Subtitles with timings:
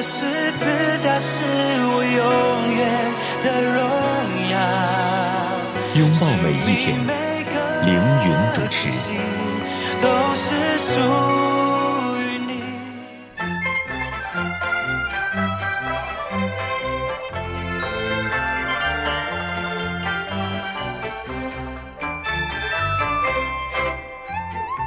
[0.00, 0.64] 的十字
[0.98, 2.80] 架是我永远
[3.42, 3.78] 的荣
[4.48, 4.54] 耀。
[5.94, 6.96] 拥抱每一天，
[7.84, 7.92] 凌
[8.24, 8.88] 云主持。
[10.00, 10.88] 都是属
[12.16, 12.50] 于你。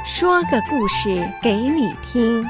[0.04, 2.44] 说个故事给你听。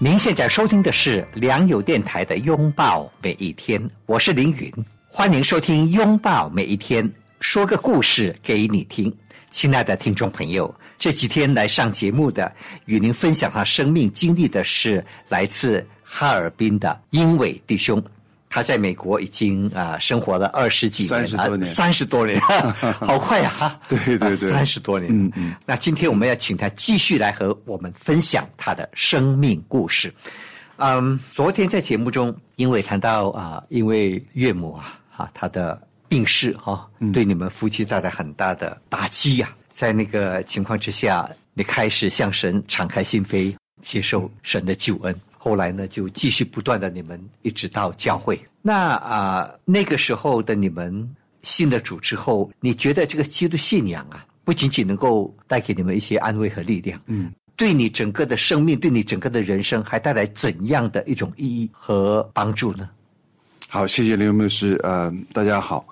[0.00, 4.70] 您现在收听的是良友电台的《拥抱每一天》，我是凌云，
[5.06, 9.14] 欢迎收听《拥抱每一天》，说个故事给你听。
[9.52, 12.52] 亲爱的听众朋友，这几天来上节目的，
[12.86, 18.02] 与您分享他生命经历的是来自哈尔滨的英伟弟兄。
[18.54, 22.40] 他在美国已经啊、生活了二十几年，三十多年三十多年，
[23.02, 25.56] 好快呀、哈对对对三十多年，嗯嗯。
[25.66, 30.14] 那今天我们要请他继续来和我们分享他的生命故事。
[30.76, 43.52] 嗯，昨天在节目中，因为谈到啊、因为岳母啊，啊，她的病逝哈、对你们夫妻带来很大的打击呀、在那个情况之下，你开始向神敞开心扉，
[43.82, 45.12] 接受神的救恩。
[45.44, 48.40] 后来呢，就继续不断的你们一直到教会。
[48.62, 51.06] 那啊、那个时候的你们
[51.42, 62.88] 信了主之后，你觉得这个基督信仰啊，不仅仅能够带给你们一些安慰和力量，嗯，对你整个的生命，对你整个的人生，还带来怎样的一种意义和帮助呢？
[63.68, 64.80] 好，谢谢林牧师。
[64.82, 65.86] 呃，大家好。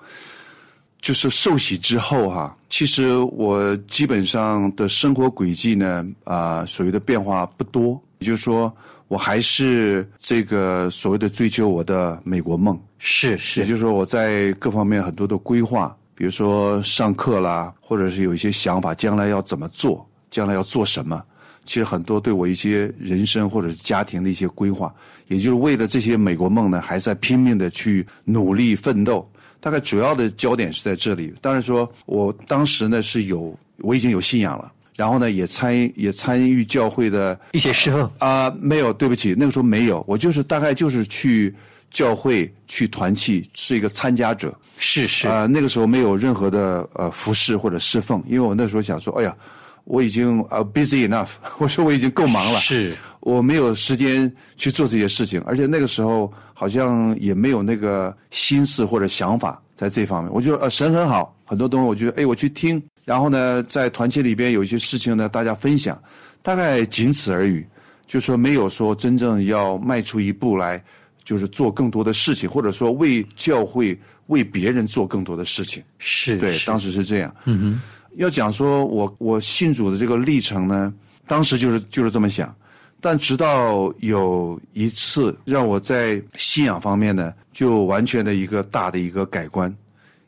[0.99, 8.01] 就是受洗之后哈、其实我基本上的生活轨迹呢，啊、所谓的变化不多。
[8.17, 8.73] 也就是说，
[9.13, 12.75] 我还是这个所谓的追求我的美国梦。
[12.97, 21.23] 是是也，就是说，我在各方面很多的规划，比如说上课啦，或者是有一些想法，将来要怎么做，将来要做什么。
[21.63, 24.91] 其实很多对我一些人生或者是家庭的一些规划，
[25.27, 29.29] 也就是为了这些美国梦呢，还在拼命的去努力奋斗。
[29.59, 31.31] 大概主要的焦点是在这里。
[31.39, 41.53] 当然说，我当时呢是有我已经有信仰了，然后呢也参也参与教会的一些侍奉，啊、没有，对不起，那个时候没有，我就是大概就是去
[41.91, 44.53] 教会去团契，是一个参加者。
[44.77, 49.35] 是是，啊、那个时候没有任何的呃服侍或者侍奉，因为我那时候想说，哎呀，
[49.85, 51.29] 我已经呃 busy enough，
[51.59, 52.93] 我说我已经够忙了，是。
[53.21, 60.33] 我没有时间去做这些事情，而且那个时候好像也没有那个心思或者想法在这方面。
[60.33, 66.01] 我觉得呃神很好，很多东西我觉得哎我去听，然后呢在团契里边有一些事情呢大家分享，
[66.41, 67.63] 大概仅此而已，
[68.05, 70.83] 就说没有说真正要迈出一步来，
[71.23, 73.97] 就是做更多的事情，或者说为教会
[74.27, 75.83] 为别人做更多的事情。
[75.99, 77.35] 是对当时是这样。
[77.45, 77.81] 嗯哼，
[78.15, 80.93] 要讲说我我信主的这个历程呢，
[81.27, 82.55] 当时就是就是这么想，
[83.01, 89.73] 但直到有一次让我在信仰方面呢，就完全的一个大的一个改观，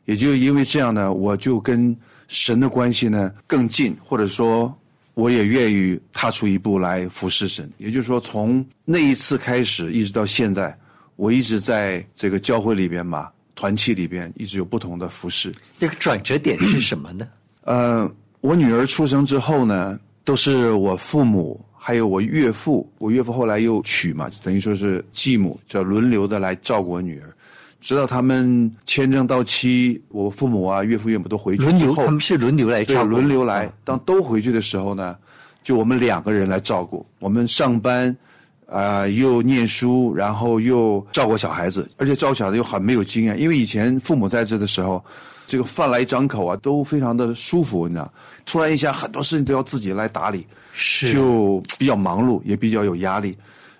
[0.06, 1.94] 也就因为这样呢，我就跟
[2.26, 4.74] 神的关系呢更近，或者说。
[5.16, 10.78] 我也愿意踏出一步来服侍神，也就是说，从那一次开始，一直到现在，
[11.16, 15.50] 我一直在这个教会里边吧，团契里边一直有不同的服侍。
[15.80, 17.26] 这个转折点是什么呢？
[17.62, 18.06] 呃，
[18.42, 27.34] 我女儿出生之后呢，都是我父母还有我岳父，我岳父后来又娶嘛，等于说是继母，叫轮流的来照顾我女儿，
[27.80, 33.72] 直到他们签证到期，我父母啊、岳父岳母都回去轮流，之后他们是轮流来对照顾，轮流来啊。
[33.84, 35.16] 当都回去的时候呢，
[35.62, 37.06] 就我们两个人来照顾。
[37.18, 38.16] 我们上班，
[38.66, 45.04] 啊、又念书，然后又照顾小孩子，而且照顾小孩子又很没有经验，因为以前父母在这的时候，
[45.46, 48.12] 这个饭来张口啊，都非常的舒服，你知道。
[48.44, 53.36] 突然一下，很多事情都要自己来打理，是就比较忙碌，也比较有压力。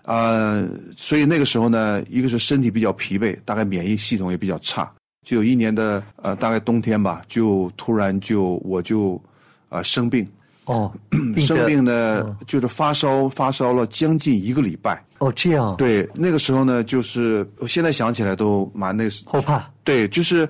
[0.06, 0.66] 呃，
[0.96, 4.90] 所以那个时候呢，一个是身体比较疲惫，大概免疫系统也比较差。
[5.24, 9.20] 就有一年的呃，大概冬天吧，就突然就我就
[9.68, 10.24] 呃生病，
[10.66, 10.92] 哦，
[11.38, 15.02] 生病的呢就是发烧，发烧了将近一个礼拜。
[15.18, 20.48] 哦，这样对，那个时候呢，就是我现在想起来都蛮那后怕对，就是，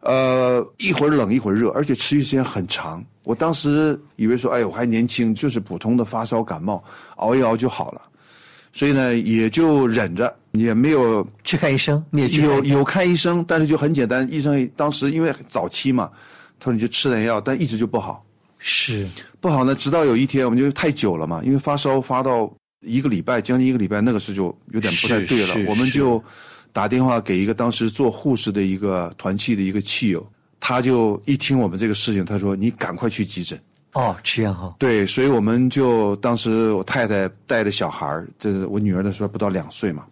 [0.00, 3.04] 呃，一会儿冷一会儿热，而且持续时间很长。
[3.22, 6.82] 我当时以为说，哎，我还年轻，就是普通的发烧感冒，
[7.16, 8.02] 熬一熬就好了。
[8.72, 16.08] 所以呢，也就忍着，也没有去看医生，你也去有有看医生，但是就很简单，医生当时因为早期嘛，
[16.58, 18.24] 他说你就吃点药，但一直就不好，
[18.58, 19.06] 是。
[19.40, 22.52] 不好呢，直到有一天我们就太久了嘛，因为发烧发到
[22.86, 25.54] 一个礼拜，将近一个礼拜，那个时候就有点不太对了。
[25.68, 26.22] 我们就
[26.72, 30.24] 打电话给一个当时做护士的一个团契的一个亲友，
[30.60, 33.58] 他就一听我们这个事情，他说你赶快去急诊。
[33.92, 40.06] 哦，这样哈，对，所以我们就当时我太太带着小孩儿，这我女儿那时候不到两岁嘛，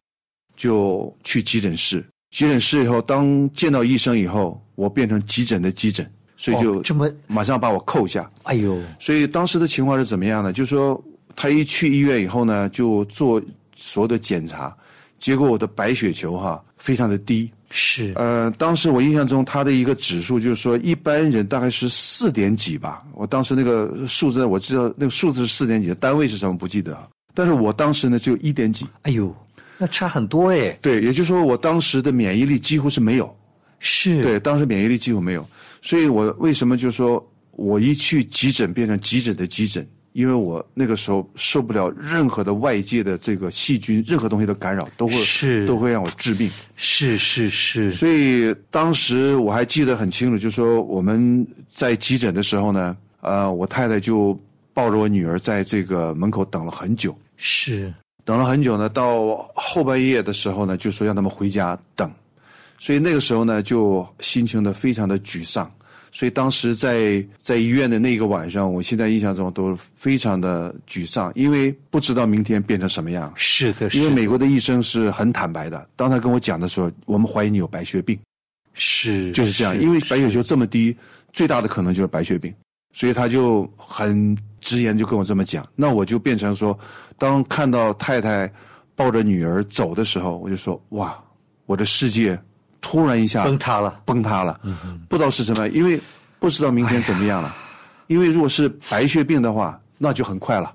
[0.56, 2.04] 就去急诊室。
[2.30, 8.28] 急诊室以后，当见到医生以后，我变成急诊的急诊，所以就哦这么马上把我扣下。
[8.42, 10.52] 哎呦，所以当时的情况是怎么样呢？
[10.52, 11.02] 就是说
[11.36, 13.40] 他一去医院以后呢，就做
[13.76, 14.76] 所有的检查，
[15.20, 17.50] 结果我的白血球哈非常的低。
[17.70, 23.04] 是呃，当时我印象中他的一个指数就是说，一般人大概是四点几吧。
[23.14, 26.98] 我当时那个数字我知道，那个数字是四点几，单位是什么不记得。
[27.34, 29.34] 但是我当时呢只有一点几，哎呦，
[29.76, 33.36] 那差很多哎，对，也就是说我当时的免疫力几乎是没有，
[33.80, 35.46] 是，对，当时免疫力几乎没有。
[35.82, 39.86] 所以我为什么就说我一去急诊变成急诊的急诊，
[40.18, 45.64] 因为我那个时候受不了任何的外界的这个细菌、任何东西的干扰，都会是。
[45.64, 46.50] 都会让我治病。
[46.74, 54.36] 是是是，所以当时我还记得很清楚，就是说我们在急诊的时候呢，呃，我太太就
[54.74, 57.94] 抱着我女儿在这个门口等了很久，是。
[58.24, 62.10] 等了很久呢，到后半夜的时候呢，就说让他们回家等，
[62.76, 65.70] 所以那个时候呢，就心情的非常的沮丧。
[66.18, 73.32] 所以当时在在医院的那个晚上，我现在印象中都非常的沮丧，因为不知道明天变成什么样。
[73.36, 78.18] 是的，因为美国的医生是很坦白的，当他跟我讲的时候，我们怀疑你有白血病。
[78.74, 80.96] 是就是这样，因为白血球这么低，
[81.32, 82.52] 最大的可能就是白血病，
[82.92, 85.64] 所以他就很直言就跟我这么讲。
[85.76, 86.76] 那我就变成说，
[87.16, 88.52] 当看到太太
[88.96, 91.16] 抱着女儿走的时候，我就说哇，
[91.66, 92.36] 我的世界
[92.80, 94.60] 突然一下崩塌了，崩塌了，
[95.08, 96.00] 不知道是什么，因为
[96.38, 97.54] 不知道明天怎么样了。
[98.06, 100.72] 因为如果是白血病的话，那就很快了。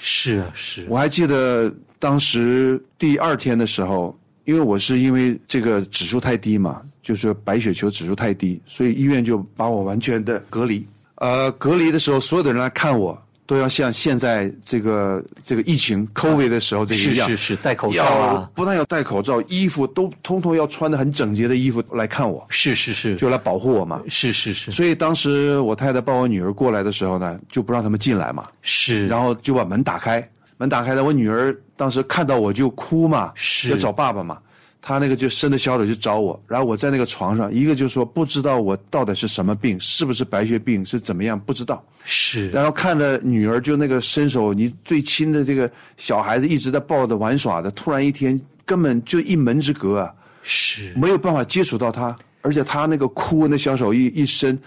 [0.00, 10.86] 是啊是，我还记得当时第二天的时候，因为我是因为这个指数太低嘛，就是白血球指数太低，所以医院就把我完全的隔离。
[11.16, 24.02] 呃，隔离的时候，所有的人来看我，都要像现在这个这个疫情 COVID 的时候这个是一样，是是，戴口罩啊，不但要戴口罩，衣服都通通要穿的很整洁的衣服来看我，是是是，就来保护我嘛。
[24.06, 24.70] 是是是。
[24.70, 28.46] 所以当时我太太抱我女儿过来的时候呢，就不让他们进来嘛。
[28.60, 30.22] 是，然后就把门打开，
[30.58, 33.70] 门打开了，我女儿当时看到我就哭嘛，是。
[33.70, 34.38] 要找爸爸嘛，
[34.80, 42.48] 她那个就伸着小手去找我，然后我在那个床上，一个就说不知道我到底是什么病，是不是白血病，是怎么样不知道，是。
[42.50, 50.92] 然后看着女儿就那个伸手，你最亲的这个小孩子一直在抱着玩耍的，突然一天根本就一门之隔啊，是。
[50.96, 54.58] 没有办法接触到他，而且他那个哭，那小手一一伸，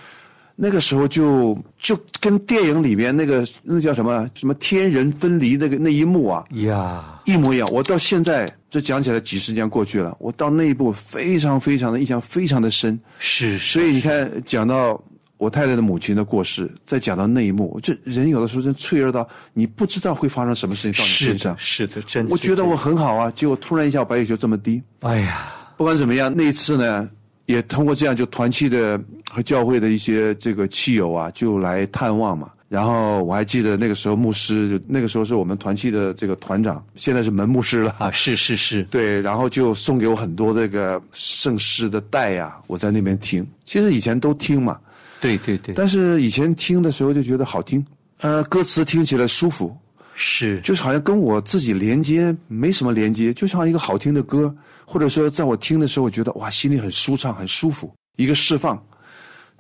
[0.56, 7.68] 那个时候就就跟电影里面那个那叫什么什么天人分离那个那一幕啊呀，一模一样。
[7.72, 12.98] 我到现在这讲起来几十年过去了，我到那一步非常非常的印象非常的深。
[13.20, 15.00] 是所以你看，讲到
[15.36, 21.60] 我太太的母亲的过世，再讲到那一幕，这人有的时候真脆弱到你不知道会发生什么事情到你身上的，。
[21.60, 24.82] 是的，真的我觉得我，很好啊，结果突然一下我白血球这么低。
[25.02, 27.10] 哎呀，不管怎么样，那一次呢，
[27.48, 28.98] 也通过这样就团契的
[29.30, 32.50] 和教会的一些这个亲友啊，就来探望嘛。
[32.72, 37.94] 然后我还记得那个时候牧师，就那个时候是我们团契的这个团长，现在是门牧师了。
[38.00, 43.46] 啊，是是是， 对，然后就送给我很多这个圣诗的带呀、我在那边听。
[43.66, 44.80] 其实以前都听嘛，
[45.20, 47.86] 对对对，但是以前听的时候就觉得好听，
[48.22, 49.78] 呃，歌词听起来舒服，
[50.14, 58.82] 是就是好像跟我自己连接没什么连接，就像一个好听的歌，或者说在我听的时候，我觉得哇，心里很舒畅、很舒服，一个释放。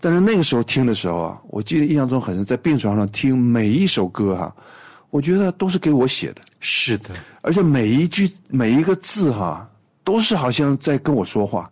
[0.01, 4.53] 但是那个时候听的时候啊，我记得印象中很深，在病床上听每一首歌哈、
[5.11, 9.69] 我觉得都是给我写的，是的，而且每一句每一个字哈、
[10.03, 11.71] 都是好像在跟我说话。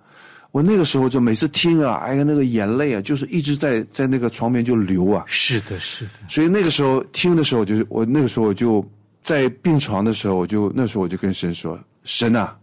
[0.52, 5.24] 我那个时候就每次听啊，哎呀，那个眼泪啊，就是一直在在那个床边就流啊。
[5.28, 8.84] 是的，是的，所以那个时候听的时候，就是我那个时候我就
[9.22, 12.58] 在病床的时候，我就那时候我就跟神说：“神啊，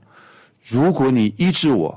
[0.65, 1.97] 如果你医治我，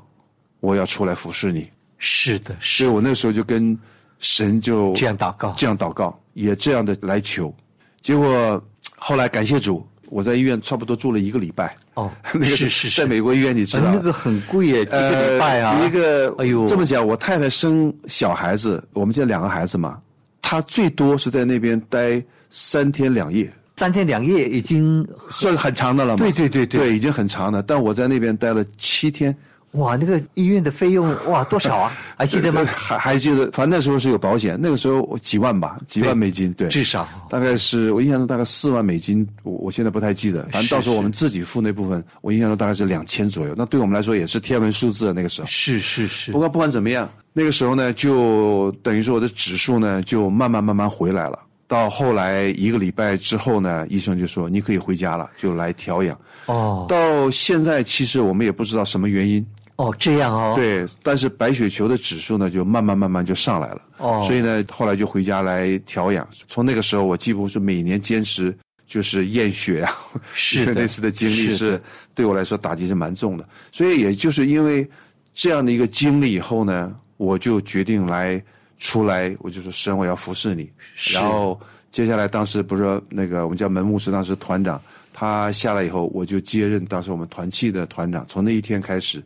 [0.60, 1.68] 我要出来服侍你。
[2.00, 3.78] 是的，”所是以我那时候就跟
[4.18, 7.54] 神就这样祷告，这样祷告，也这样的来求。
[8.02, 8.62] 结果
[8.98, 11.76] 后来感谢主，我在医院差不多住了一个礼拜。
[11.94, 20.00] 哦 那个是是是在美国医院，你知道、呃那个很贵耶，一个礼拜啊，呃、一个哎呦，这么讲，我太太生小孩子，我们现在两个孩子嘛，
[20.42, 26.24] 她最多是在那边待三天两夜，三天两夜已经算很长的了嘛？
[26.24, 27.62] 对对对对对，已经很长的。
[27.62, 29.36] 但我在那边待了七天，
[29.74, 31.92] 哇，那个医院的费用哇多少啊？
[32.18, 32.66] 还记得吗？
[32.66, 45.48] 还还记得，反正那时候是有保险，那个时候几万吧，几万美金，对，至少大概是我印象中大概四万美金，我我现在不太记得，反正到时候我们自己付那部分，我印象中大概是两千左右，那对我们来说也是天文数字啊，那个时候。
[45.48, 51.40] 是是是不过不管怎么样，那个时候呢，就等于说我的指数呢就慢慢慢慢回来了。
[51.68, 56.18] 到后来一个礼拜之后呢，医生就说你可以回家了，就来调养。
[56.48, 59.46] 哦到现在其实我们也不知道什么原因，
[59.80, 63.82] 哦这样哦，对，但是白血球的指数呢就慢慢慢慢就上来了。
[63.96, 66.28] 哦所以呢，后来就回家来调养。
[66.50, 68.54] 从那个时候，我几乎是每年坚持
[68.86, 69.96] 就是验血啊，
[70.34, 71.82] 是的 那次的经历是是
[72.14, 73.48] 对我来说打击是蛮重的。
[73.72, 74.86] 所以也就是因为
[75.34, 78.42] 这样的一个经历以后呢，我就决定来
[78.80, 80.70] 出来，我就说神，我要服侍你。
[81.14, 81.58] 然后
[81.90, 84.82] 接下来，当时不是说那个我们叫门牧师，当时团长
[85.14, 88.26] 他下来以后，我就接任当时我们团契的团长。
[88.28, 89.24] 从那一天开始，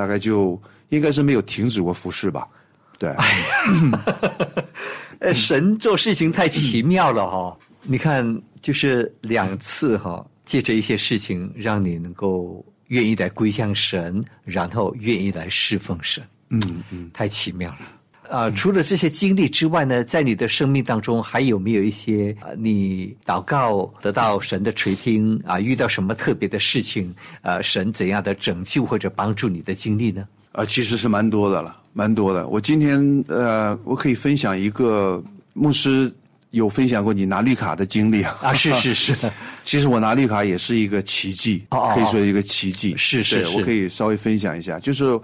[0.00, 2.48] 大概就应该是没有停止过服侍吧。
[2.98, 3.14] 对，
[5.18, 8.24] 呃， 神做事情太奇妙了哈、你看，
[8.62, 16.24] 就是两次哈、借着一些事情，让你能够愿意来归向神，然后愿意来侍奉神。
[16.48, 17.10] 嗯嗯。
[17.12, 17.99] 太奇妙了。
[18.30, 30.24] 呃，除了这些经历之外呢，在你的生命当中，还有没有一些呃，你祷告得到神的垂听啊、遇到什么特别的事情，呃，神怎样的拯救或者帮助你的经历呢？
[30.52, 32.46] 啊，其实是蛮多的了，蛮多的。
[32.48, 35.22] 我今天呃，我可以分享一个
[35.52, 36.12] 牧师
[36.50, 38.36] 有分享过你拿绿卡的经历啊。
[38.42, 39.14] 啊，是是是，
[39.64, 42.94] 其实我拿绿卡也是一个奇迹，哦哦可以说一个奇迹。
[42.96, 45.18] 是是是我可以稍微分享一下，就是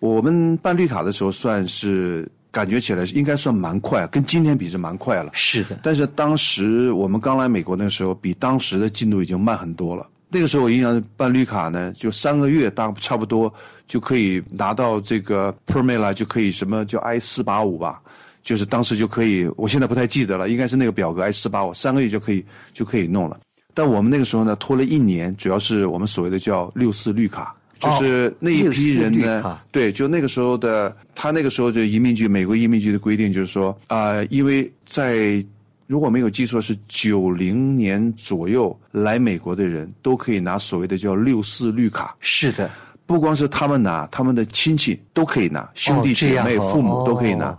[0.00, 5.30] 我们办绿卡的时候，算是感觉起来应该算蛮快，跟今天比是蛮快了。
[5.34, 10.06] 是的，但是当时我们刚来美国那时候，比当时的进度已经慢很多了。
[10.30, 13.52] 那个时候我印象办绿卡呢，就三个月大差不多
[13.86, 18.02] 就可以拿到这个 permit 了，就可以什么叫 I 四八五吧，
[18.42, 23.40] 就是当时就可以，我现在不太记得了，应该是那个表格 I 四八五，三个月就可以就可以弄了。
[23.72, 35.44] 但我们那个时候呢，拖了一年，主要是我们所谓的叫六四绿卡，就是那一批人呢，卡对，就那个时候的，他那个时候就移民局，美国移民局的规定就是说，啊、因为在
[35.86, 42.70] 如果没有记错是九零年左右来美国的人都可以拿所谓的叫六四绿卡，是的，
[43.06, 47.46] 不光是他们拿，他们的亲戚都可以拿，兄弟姐妹、哦父母都可以拿。
[47.46, 47.58] 哦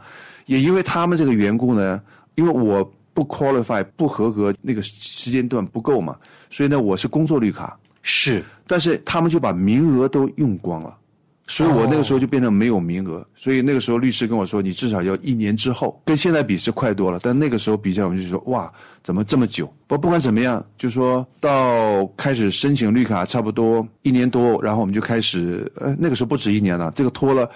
[0.49, 2.01] 也因为他们这个缘故呢，
[2.33, 2.83] 因为我
[3.13, 6.15] 不 qualify 不合格，那个时间段不够嘛，
[6.49, 7.77] 所以呢，我是工作绿卡。
[8.01, 10.95] 是但是他们就把名额都用光了，
[11.47, 13.25] 所以我那个时候就变成没有名额。
[13.35, 17.19] 所以那个时候律师跟我说，你至少要一年之后，跟现在比是快多了。
[17.21, 18.71] 但那个时候比较，我们就说哇，
[19.03, 19.71] 怎么这么久？
[19.87, 27.49] 不不管怎么样，就说到开始申请绿卡，差不多一年多，然后我们就开始，呃，那个时候不止一年了，这个拖了。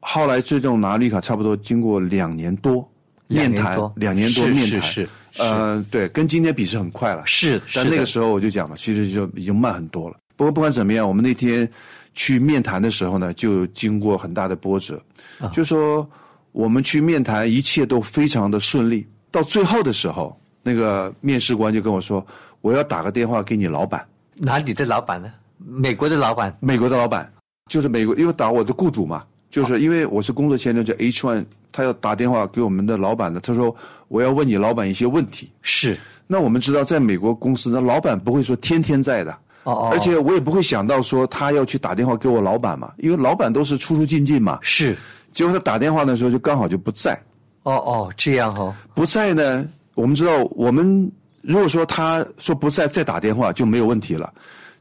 [0.00, 2.88] 后来最终拿绿卡，差不多经过两年多
[3.26, 5.08] 面谈两年多，面谈，是是是
[5.38, 7.22] 呃，对，跟今天比是很快了。
[7.26, 10.16] 是，但那个时候我就讲嘛，其实就已经慢很多了。
[10.36, 11.68] 不过不管怎么样，我们那天
[12.14, 15.02] 去面谈的时候呢，就经过很大的波折，
[15.40, 16.08] 啊就说
[16.52, 19.06] 我们去面谈，一切都非常的顺利。
[19.30, 22.24] 到最后的时候，那个面试官就跟我说
[22.62, 25.32] ：“我要打个电话给你老板，哪里的老板呢？
[25.58, 27.30] 美国的老板美国的老板，
[27.68, 33.74] 就是美国，因为打我的雇主嘛，就是因为我是工作签证叫 H one，他要打电话给我们的老板的，他说
[34.08, 35.50] 我要问你老板一些问题。
[35.62, 39.32] 是那我们知道，在美国公司，那老板不会说天天在的。”
[39.64, 44.58] 哦哦，而且我也不会想到说他要去打电话给我老板嘛，因为老板都是出出进进嘛。
[44.62, 44.96] 是
[45.32, 47.12] 结果他打电话的时候就刚好就不在，
[47.64, 51.10] 哦哦这样哦，不在呢，我们知道我们
[51.42, 54.32] 如果说他说不在再打电话就没有问题了。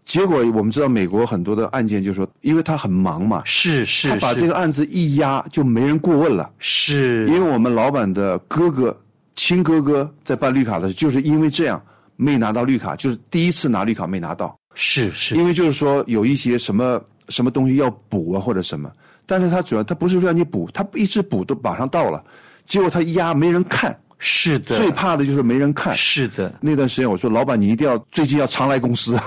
[0.08, 6.50] 结果我们知道美国很多的案件就是说，因为他很忙嘛，是是他把这个案子一压就没人过问了。
[6.60, 7.28] 是。
[7.28, 8.98] 因为我们老板的哥哥、
[9.36, 11.82] 亲哥哥在办绿卡的时候，就是因为这样
[12.16, 14.58] 没拿到绿卡，就是第一次拿绿卡没拿到。
[14.76, 15.36] 是是。
[15.36, 18.90] 因为就是说有一些什么什么东西要补啊或者什么，
[19.26, 22.24] 但是他主要他不是让你补，他一直补都马上到了，
[22.64, 25.94] 结果他一压没人看，是的，最怕的就是没人看。
[25.98, 29.20] 是的，那段时间我说老板你一定要最近要常来公司，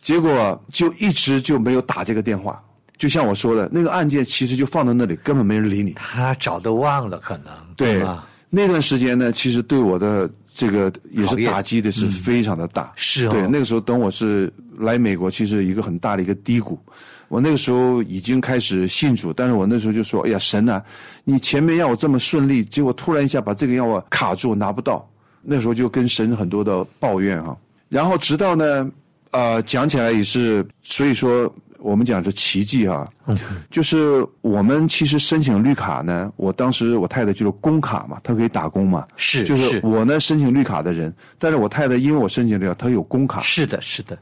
[0.00, 2.62] 结果就一直就没有打这个电话。
[2.96, 5.92] 就像我说的，那个案件其实就放在那里，根本没人理你。
[5.92, 8.26] 他早都忘了，可能对吧？
[8.50, 12.92] 那段时间呢，其实对我的这个也是打击的是非常的大。
[12.96, 16.78] 是哦对，那个时候等我是来美国，其实一个很大的一个低谷。
[17.28, 20.82] 我那个时候已经开始信主，但是我那时候就说：“哎呀，神啊，
[21.22, 25.08] 你前面让我这么顺利，结果突然一下把这个让我卡住，拿不到。”
[25.40, 27.56] 那时候就跟神很多的抱怨哈、
[27.88, 28.90] 然后直到呢，
[29.32, 33.08] 呃，讲起来也是，所以说我们讲是奇迹哈、
[33.70, 39.80] 就是我们其实申请绿卡呢，我当时我太太就是工卡嘛，她可以打工嘛，是就是是。
[39.82, 43.40] 我呢申请绿卡的人，但是我太太因为我申请绿卡，她有工卡。
[43.40, 44.18] 是的，是的，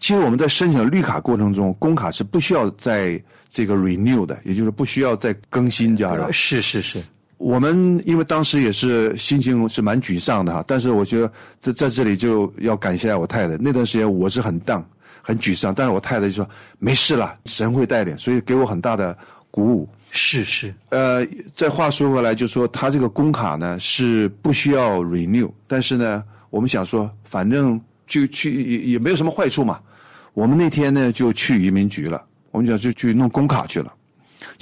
[0.00, 6.32] 其实我们在申请绿卡过程中，工卡是不需要在这个 renew 的，也就是不需要再更新家长。
[6.32, 7.00] 是是是，
[7.42, 13.56] 我们因为当时也是心情是蛮沮丧的哈，但是我觉得在在这里就要感谢我太太。
[13.56, 14.80] 那段时间我是很 down
[15.20, 19.18] 很沮丧，但是我太太就说没事了，神会带领，所以给我很大的
[19.50, 19.88] 鼓舞。
[20.12, 29.80] 是是，呃，再话说回来，就说他这个工卡呢是不需要 renew，但是呢，我们想说，反正就去也也没有什么坏处嘛。
[30.32, 32.22] 我们那天呢就去移民局了，
[32.52, 33.92] 我们讲就去弄工卡去了。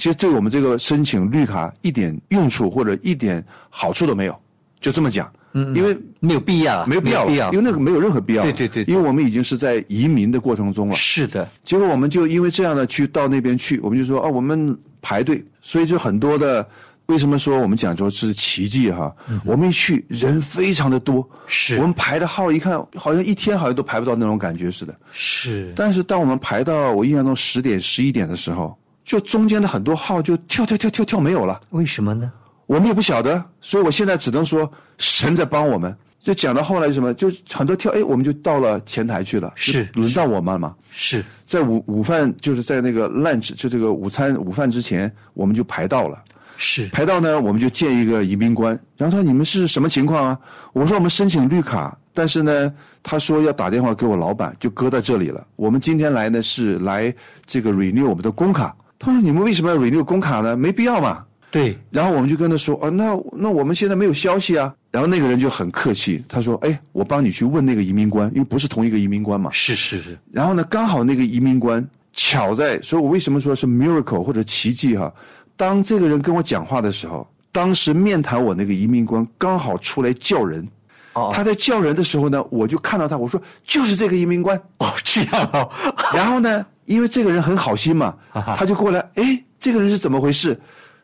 [0.01, 4.35] 其实对我们这个申请绿卡一点用处或者一点好处都没有，
[4.79, 5.31] 就这么讲。
[5.53, 10.95] 嗯，因为没有必要啊，没有必要了，必要因为那个没有任何必要对对对因为我们已经是在移民的过程中了。
[10.95, 16.67] 是的，结果我们就因为这样的，去到那边去，我们就说啊，我们排队，所以就很多的。
[17.07, 19.13] 为什么说我们讲说是奇迹哈？
[19.45, 24.95] 我们一去人非常的多，是我们排的号一看，好像一天好像都排不到那种感觉似的。
[25.11, 28.77] 是但是当我们排到我印象中十点十一点的时候，
[29.11, 32.31] 就中间的很多号就跳跳跳跳跳没有了，为什么呢？
[32.65, 35.93] 我们也不晓得，所以我现在只能说神在帮我们。
[36.23, 40.73] 就讲到后来是什么，就很多跳，哎，我们就到了前台去了，是轮到我们了嘛。
[40.93, 46.23] 是在午午饭就是在那个 lunch 就这个午餐午饭之前，我们就排到了。
[46.55, 50.39] 是排到呢，我们就见一个移民官，然后他说你们是什么情况啊？
[50.71, 55.45] 我说我们申请绿卡，但是呢，他说要打电话给我老板，就搁在这里了。
[55.57, 57.13] 我们今天来呢是来
[57.45, 58.73] 这个 renew 我们的工卡。
[59.01, 60.55] 他说你们为什么要 renew 工卡呢？
[60.55, 61.25] 没必要嘛。
[61.49, 64.73] 对，然后我们就跟他说，哦，那那我们现在没有消息啊。
[64.91, 69.49] 然后那个人就很客气，他说，哎，我帮你去问那个移民官，因为不是同一个移民官嘛。
[69.51, 75.11] 是是是，然后呢，刚好那个移民官巧在，所以我为什么说是 miracle 或者奇迹哈？
[75.57, 80.65] 当这个人跟我讲话的时候，当时面谈我那个移民官刚好出来叫人，
[81.13, 84.57] 哦他在叫人的时候呢，我就看到他，我说就是这个移民官。
[84.77, 85.69] 哦这样哦，
[86.15, 88.15] 然后呢，因为这个人很好心嘛，
[88.57, 90.59] 他就过来，哎，这个人是怎么回事？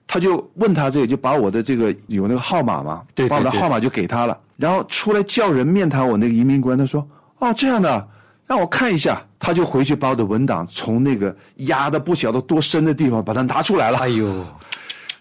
[0.05, 4.37] 他就问他这个，就把我的这个有那个号码嘛，对对对把我的号码就给他了。
[4.55, 7.05] 然后出来叫人面谈我那个移民官，他说
[7.39, 8.07] ：“哦，这样的，
[8.45, 13.99] 让我看一下。”他就回去把我的文档从那个压的不晓得多深的地方把它拿出来了。
[13.99, 14.43] 哎呦，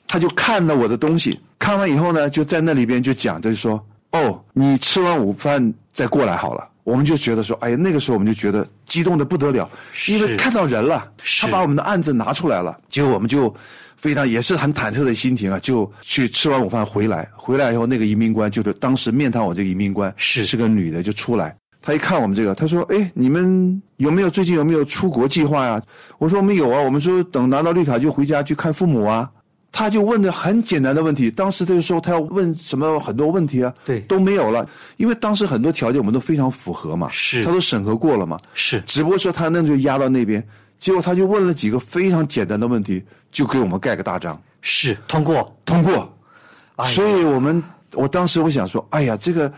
[0.08, 6.66] 他就看了我的东西，看完以后呢，就在那里边就讲，就是说，哦，你吃完午饭再过来好了。
[6.82, 9.68] 我们就觉得说，哎呀，那个时候我们就觉得激动的不得了，
[10.08, 11.06] 因为看到人了，
[11.38, 13.54] 他把我们的案子拿出来了，结果我们就
[13.94, 21.54] 非常也是很忐忑的心情啊，就去吃完午饭回来，回来以后那个移民官就是当时面谈我这个移民官是是个女的，就出来。
[21.82, 25.80] 他一看我们这个，他说：“哎，你们有没有最近有没有出国计划呀？”
[26.18, 29.30] 我说：“我们有啊，我们说等拿到绿卡就回家去看父母啊。”
[29.78, 34.00] 他就问的很简单的问题，当时他就说他要问什么很多问题啊，对。
[34.08, 37.44] 都没有了，因为当时很多条件我们都非常符合嘛，是。
[37.44, 38.80] 他都审核过了嘛，是。
[38.86, 40.42] 只不过说他那就压到那边，
[40.78, 46.10] 结果他就问了几个非常简单的问题，就给我们盖个大章，是通过，通过。
[46.76, 47.62] 哎所以我们
[47.92, 49.52] 我当时我想说，哎呀，这个，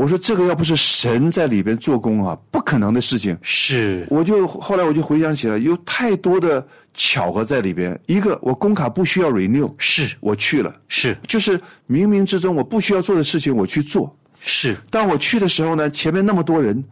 [0.00, 3.36] 我说这个要不是神在里边做工啊，不可能的事情。
[3.42, 8.00] 是我就后来我就回想起来，有太多的巧合在里边。
[8.06, 14.16] 一个，我工卡不需要 renew，是我去了，是就是冥冥之中我不需要做的事情我去做。
[14.40, 16.82] 是，当我去的时候呢，前面那么多人，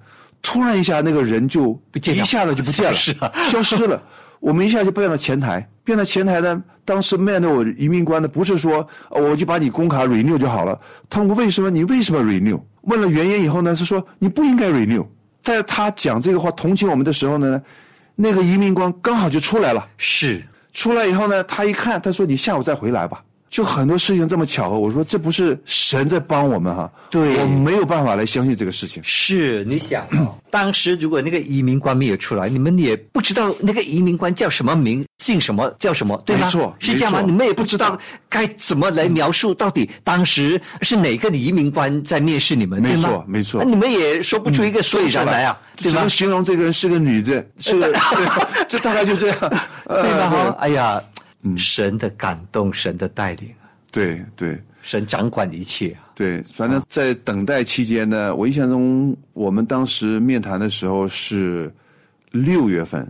[0.43, 2.95] 突然一下那个人就见一下子就不见了
[3.51, 4.03] 消失了。
[4.41, 10.79] 我们一下就变到前台，变到前台呢，当时面对我移民官的不是说呃我就把你工卡 renew 就好了，
[11.11, 12.61] 他们为什么你为什么 renew？
[12.83, 15.05] 问了原因以后呢，是说你不应该 renew。
[15.43, 17.63] 在他讲这个话同情我们的时候呢，
[18.15, 19.87] 那个移民官刚好就出来了。
[19.97, 26.91] 是出来以后呢，他一看，他说：“你下午再回来吧。”就很多事情这么巧合，我说这不是神在帮我们哈？
[27.11, 29.03] 对我没有办法来相信这个事情。
[29.05, 36.45] 是，你想哦， 当时如果那个移民官没有出来，你们也不知道那个移民官叫什么名，姓什么，叫什么，对吗？
[36.45, 37.23] 没错是这样吗？
[37.25, 46.09] 你们也不知道该怎么来描述到底当时是哪个移民官在面试你们，没错没错你们也说不出一个所以然来啊，对吧只能？
[46.09, 49.39] 形容这个人是个女的，是个， 对这大概就这样，
[49.87, 50.57] 呃对吧？
[50.59, 51.01] 哎呀，
[51.57, 56.11] 神的感动，神的带领啊，对对，神掌管一切啊。
[56.15, 61.73] 对，反正在等待期间呢，我印象中我们当时面谈的时候是
[62.33, 63.09] 六月份，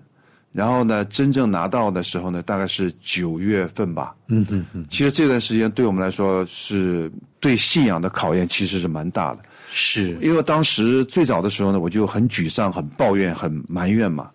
[0.52, 4.14] 然后呢，真正拿到的时候呢，大概是九月份吧。
[4.26, 7.10] 嗯嗯嗯，其实这段时间对我们来说是
[7.40, 9.42] 对信仰的考验，其实是蛮大的。
[9.70, 14.30] 是因为当时最早的时候呢，我就很沮丧、很抱怨、很埋怨嘛。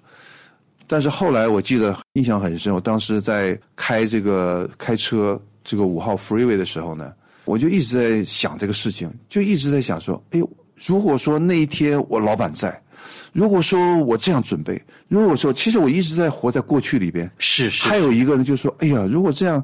[0.88, 7.12] 但是后来我记得印象很深，我当时在开这个开车这个五号 freeway 的时候呢，
[7.46, 10.50] 我就一直在想这个事情，就一直在想说，哎呦，
[10.86, 12.80] 如果说那一天我老板在，
[13.32, 19.64] 如果说我这样准备，如果说其实我一直在活在过去里边，是是，还有一个呢，就是说，哎呀，如果这样，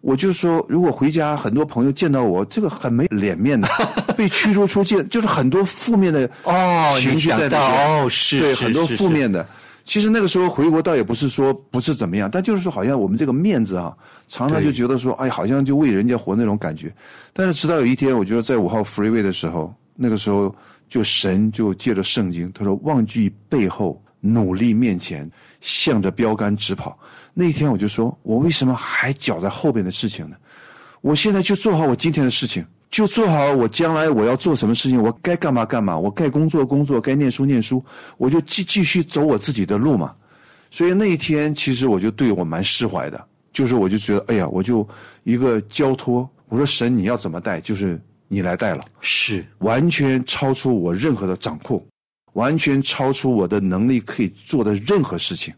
[0.00, 3.68] 我就说，如果回家很多朋友见到我，这个很没脸面的，
[4.16, 9.46] 被驱逐出境，就是很多负面的哦，情绪在里你想到哦，是对，是很多负面的。
[9.88, 13.96] 其实那个时候回国倒也不是说不是怎么样，但就是说好像我们这个面子啊，
[14.28, 16.94] 常常就觉得说，哎，好像就为人家活那种感觉。
[17.32, 20.54] 但是直到有一天，我觉得在五号 freeway 的时候，那个时候
[20.90, 25.28] 就神就借着圣经，他说忘记背后，努力面前，
[25.62, 26.98] 向着标杆直跑。
[27.32, 30.36] 那一天我就说，我为什么还搅在后边的事情呢？
[31.00, 37.84] 我现在就做好我今天的事情，就做好我将来我要做什么事情，我该干嘛干嘛，我该工作工作，该念书念书，
[38.16, 40.14] 我就继继续走我自己的路嘛。
[40.70, 43.22] 所以那一天，其实我就对我蛮释怀的，
[43.52, 44.86] 就是我就觉得，哎呀，我就
[45.24, 49.44] 一个交托，我说神你要怎么带，就是你来带了，是。
[49.58, 51.82] 完全超出我任何的掌控，
[52.32, 55.52] 完全超出我的能力可以做的任何事情，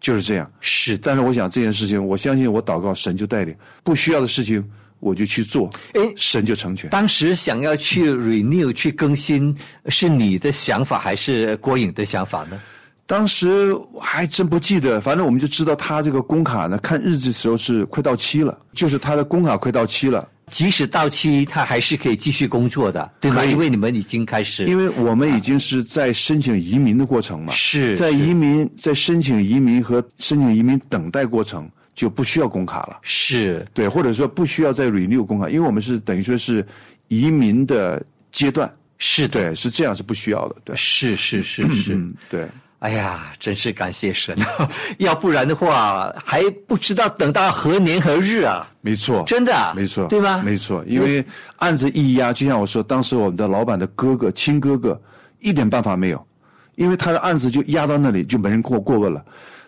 [0.00, 0.50] 就是这样。
[0.60, 4.64] 是，但是我想这件事情，我相信我祷告神就带领，不需要的事情
[5.06, 6.90] 我就去做，哎神就成全。
[6.90, 12.60] 当时想要去 renew 去更新，是你的想法还是郭颖的想法呢？
[13.06, 23.44] 当时我还真不记得，反正我们就知道他这个工卡呢，看日子的时候是快到期了，就是他的工卡快到期了，即使到期，他还是可以继续工作的，对吗？
[23.44, 33.00] 因为你们已经开始，因为我们已经是在申请移民的过程嘛，是在移民在申请移民和申请移民等待过程就不需要工卡了。
[33.02, 33.66] 是。
[33.74, 36.64] 对，或者说不需要再 renew 工卡，因为我们是等于说是
[37.08, 41.94] 移民的阶段，是的，对，是这样是不需要的，对，是是是是。
[41.94, 42.46] 嗯，对，
[42.80, 44.36] 哎呀，真是感谢神，
[44.98, 48.68] 要不然的话还不知道等到何年何日啊！
[48.82, 49.72] 没错，真的啊？
[49.74, 51.24] 没错，对吧没错，因为
[51.56, 55.00] 案子一压，就像我说，当时我们的老板的哥哥亲哥哥
[55.40, 56.26] 一点办法没有，
[56.74, 59.24] 因为他的案子就压到那里，就没人过过问了。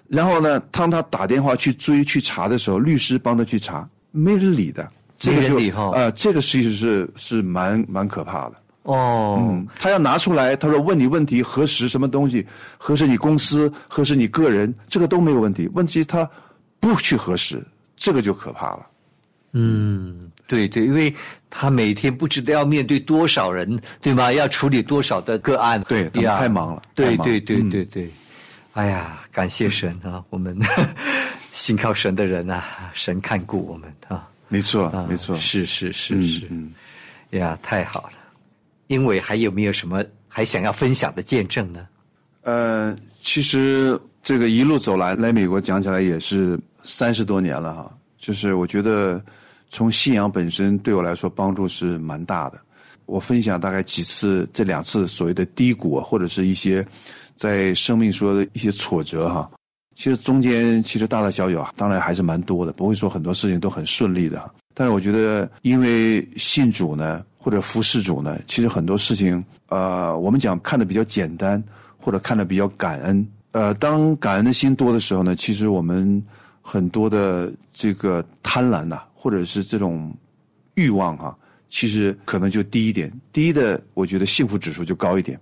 [0.09, 5.57] 然后呢，当他打电话去追去查的时候，律师帮他去查，没人理的，这个就
[5.93, 8.55] 呃，这个其实是是蛮蛮可怕的。
[8.85, 12.47] 哦，嗯，他要拿出来，他说问你问题，核实什么东西，
[12.79, 15.69] 核实你公司，核实你个人，这个都没有问题。
[15.75, 16.29] 问题他
[16.81, 17.63] 不去核实，
[17.97, 18.87] 这个就可怕了。
[19.53, 21.15] 嗯，对对，因为
[21.51, 24.33] 他每天不知道要面对多少人，对吗？
[24.33, 28.11] 要处理多少的个案，对他们呀太忙了对对对嗯对对，
[28.75, 30.23] 哎呀，感谢神啊！
[30.31, 30.57] 我们
[31.53, 34.29] 信靠神的人啊，神看顾我们啊。
[34.49, 36.73] 没错，啊，没错，是是是嗯是，嗯
[37.31, 38.13] 呀，太好了。
[38.87, 41.87] 因为还有没有什么还想要分享的见证呢？
[42.43, 47.93] 呃，其实这个一路走来，来美国讲起来也是三十多年了哈。
[48.17, 49.23] 就是我觉得
[49.69, 52.59] 从信仰本身对我来说帮助是蛮大的。
[53.07, 56.87] 我分享大概几次，这两次所谓的低谷啊，或者是一些
[57.39, 59.51] 在生命说的一些挫折哈。
[59.95, 64.51] 其实中间其实大大小小啊，当然还是蛮多的，不会说很多事情都很顺利的。
[64.75, 71.61] 但是我觉得，因为信主呢，或者服侍主呢，其实很多事情，呃，我们讲看的比较简单，
[71.97, 73.27] 或者看的比较感恩。
[73.51, 76.23] 呃，当感恩的心多的时候呢，其实我们
[76.63, 80.15] 很多的这个贪婪呐、或者是这种
[80.75, 81.37] 欲望哈、
[81.69, 85.41] 其实可能就低一点，低的我觉得幸福指数就高一点。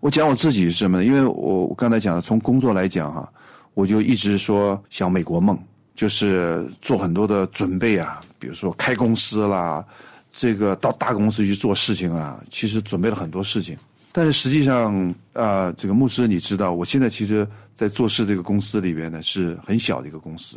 [0.00, 1.04] 我讲我自己是什么呢？
[1.04, 3.30] 因为我我刚才讲的，从工作来讲哈、
[3.74, 5.58] 我就一直说想美国梦，
[5.94, 9.84] 就是做很多的准备啊，比如说开公司啦，
[10.32, 13.76] 这个到大公司去做事情啊，其实准备了很多事情。
[14.12, 20.56] 但是实际上，啊，这个牧师，你知道，我现在其实，在做事这个公司里边呢，是很小的一个公司。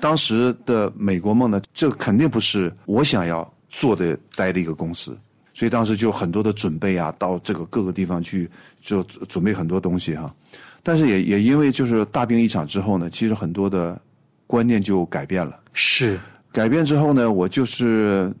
[0.00, 5.16] 当时的美国梦呢，这肯定不是我想要做的待的一个公司，
[5.58, 8.48] 所以当时就很多的准备啊，到这个各个地方去，
[8.80, 10.32] 就准备很多东西哈、
[10.84, 14.00] 但是也也因为就是大病一场之后呢，其实很多的
[14.46, 15.58] 观念就改变了。
[15.72, 16.16] 是
[16.52, 18.32] 改变之后呢，我就是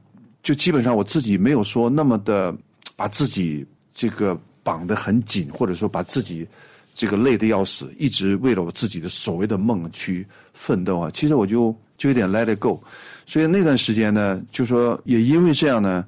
[0.44, 2.54] 就基本上我自己没有说那么的
[2.94, 6.46] 把自己这个绑得很紧，或者说把自己
[6.94, 11.10] 这个累得要死，一直为了我自己的所谓的梦去奋斗啊。
[11.12, 12.80] 其实我就就有点 let it go，
[13.26, 16.06] 所以那段时间呢，就说也因为这样呢，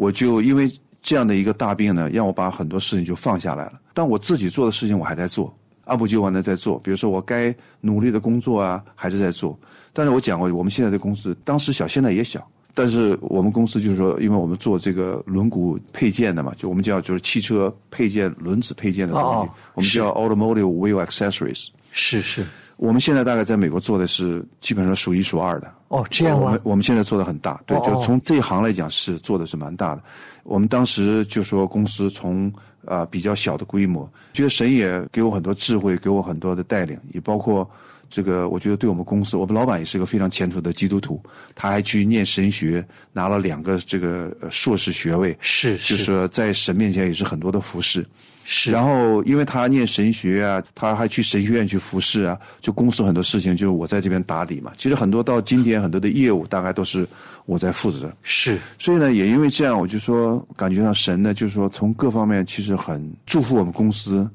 [0.00, 3.78] 我就因为这样的一个大病呢，让我把很多事情就放下来了。
[3.92, 6.78] 但我自己做的事情我还在做，按部就班的在做。
[6.78, 9.58] 比如说我该努力的工作啊，还是在做。
[9.92, 12.48] 但是我讲过，我们现在的公司当时小，现在也小。
[12.72, 21.68] 但是我们公司就是说，因为我们做这个轮毂配件的嘛，就我们叫就是汽车配件、轮子配件的东西，哦我们叫 automotive wheel accessories。
[21.92, 22.46] 是是，
[22.80, 25.70] 我们现在大概在美国做的是基本上数一数二的。
[25.88, 26.60] 哦，这样吗我们？
[26.64, 30.02] 我们现在做的很大，对，哦就从这一行来讲是做的是蛮大的。
[30.44, 32.50] 我们当时就说公司从
[32.86, 37.68] 啊、比较小的规模，觉得神也给我很多智慧，给我很多的带领，也包括
[38.10, 41.22] 这个，我觉得对我们公司，我们老板也是个非常虔诚的基督徒，
[41.54, 48.04] 他还去念神学，拿了两个这个呃硕士学位，是就是说在神面前也是很多的服侍。
[48.52, 54.72] 是，然后，因为他念神学啊，他还去神学院去服侍啊，就公司很多事情就是我在这边打理嘛。
[54.76, 57.06] 其实很多到今天很多的业务大概都是
[57.46, 58.12] 我在负责。
[58.24, 64.28] 是所以呢，也因为这样，我就说感觉上神呢，就是说从各方面其实很祝福我们公司，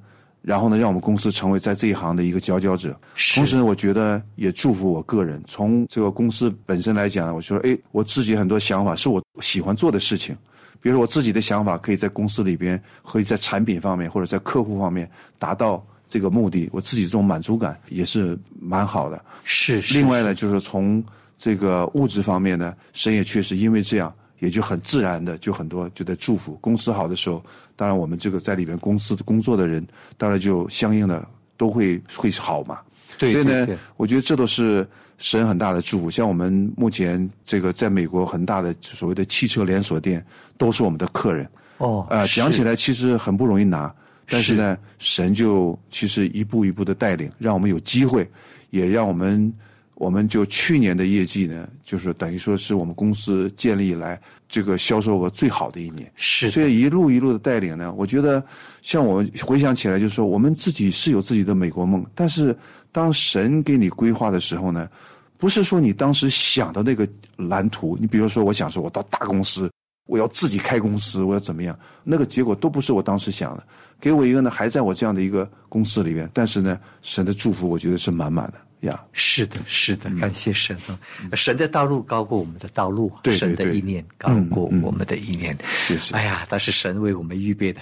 [0.45, 2.95] 然后呢，让我们公司成为在这一行的一个佼佼者。
[3.33, 5.43] 同时呢，我觉得也祝福我个人。
[5.47, 10.37] 从这个公司本身来讲，我说，哎，我自己很多想法是我喜欢做的事情。
[10.79, 19.19] 比如说我自己的想法，可以在公司里边，可以在产品方面或者在客户方面达到这个目的，我自己这种满足感也是蛮好的。
[19.43, 21.03] 是是，另外呢，就是从
[21.39, 26.57] 这个物质方面呢，神也确实因为这样，也就很自然的就很多就在祝福。
[26.61, 27.43] 公司好的时候，
[27.75, 29.85] 当然我们这个在里面公司工作的人，
[30.17, 31.25] 当然就相应的
[31.57, 32.79] 都会会好嘛。
[33.17, 34.85] 对所以呢我觉得这都是
[35.17, 36.11] 神很大的祝福。
[36.11, 40.25] 像我们目前这个在美国很大的所谓的汽车连锁店，
[40.57, 41.47] 都是我们的客人。
[41.77, 43.93] 哦，呃，讲起来其实很不容易拿，
[44.27, 48.29] 但是呢，神就其实一步一步的带领，让我们有机会，
[48.69, 49.53] 也让我们，
[49.95, 56.11] 我们就去年的业绩呢，就是等于说是我们公司建立以来这个销售额最好的一年。
[56.15, 58.43] 是所以一路一路的带领呢，我觉得
[58.81, 62.55] 像我们回想起来，就是说我们自己是有自己的美国梦，但是
[62.91, 64.89] 当神给你规划的时候呢，
[65.37, 67.97] 不是说你当时想的那个蓝图。
[67.99, 69.71] 你比如说，我想说我到大公司，
[70.07, 73.63] 我要自己开公司，我要怎么样，那个结果都不是我当时想的。
[74.01, 78.55] 给我一个呢，还在我这样的一个公司里边，但是呢，神的祝福我觉得是满满的
[78.85, 79.03] 呀。
[79.13, 80.97] 是的，是的，感谢神啊！
[81.35, 85.55] 神的道路高过我们的道路，对对神的意念高过我们的意念。
[85.77, 87.81] 谢谢哎呀，但是神为我们预备的，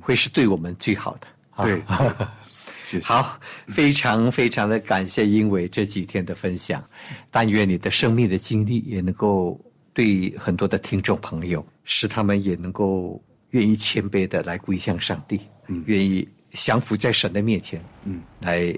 [0.00, 1.26] 会是对我们最好的。
[1.50, 1.82] 啊对，
[2.84, 3.06] 谢谢。
[3.06, 6.82] 好，非常非常的感谢英伟这几天的分享，
[7.30, 9.60] 但愿你的生命的经历也能够
[9.92, 13.20] 对很多的听众朋友，使他们也能够
[13.50, 18.72] 愿意谦卑的来归向上帝，嗯，愿意降服在神的面前，嗯，来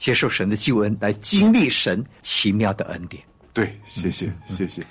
[0.00, 3.22] 接受神的救恩，来经历神奇妙的恩典。
[3.52, 4.82] 对，谢谢，谢谢。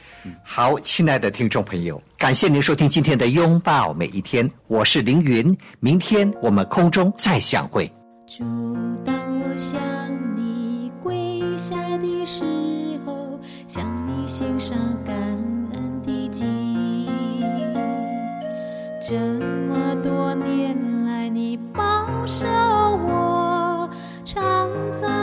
[0.43, 7.91] 好，亲爱的听众朋友，感谢您收听今天的拥抱每一天，我是凌云，明天我们空中再相会。
[8.27, 8.43] 主，
[9.03, 9.81] 当我向
[10.35, 12.43] 你跪下的时
[13.03, 15.15] 候，向你献上感
[15.73, 16.45] 恩的祭。
[19.01, 21.81] 这么多年来，你保
[22.27, 22.45] 守
[24.31, 24.69] 常
[25.01, 25.18] 在